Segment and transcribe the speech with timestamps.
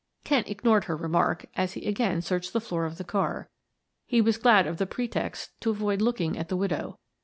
[0.23, 3.51] Kent ignored her remark as he again searched the floor of the car;
[4.07, 6.97] he was glad of the pretext to avoid looking at the widow.